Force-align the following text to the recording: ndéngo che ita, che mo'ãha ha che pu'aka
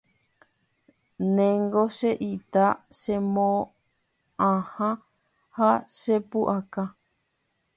ndéngo 1.29 1.83
che 1.97 2.09
ita, 2.33 2.67
che 2.99 3.15
mo'ãha 3.33 4.91
ha 5.55 5.69
che 5.97 6.15
pu'aka 6.29 6.83